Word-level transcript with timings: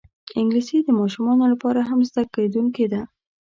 انګلیسي 0.39 0.77
د 0.83 0.89
ماشومانو 0.99 1.45
لپاره 1.53 1.79
هم 1.89 1.99
زده 2.09 2.23
کېدونکی 2.35 2.85
ده 2.93 3.01